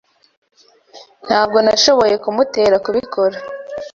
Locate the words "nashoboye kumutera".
1.65-2.75